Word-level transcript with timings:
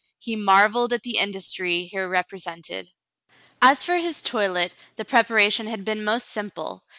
He 0.17 0.35
mar 0.35 0.67
velled 0.67 0.93
at 0.93 1.03
the 1.03 1.19
industry 1.19 1.83
here 1.83 2.09
represented. 2.09 2.89
As 3.61 3.83
for 3.83 3.97
his 3.97 4.23
toilet, 4.23 4.73
the 4.95 5.05
preparation 5.05 5.67
had 5.67 5.85
been 5.85 6.03
most 6.03 6.29
simple. 6.29 6.83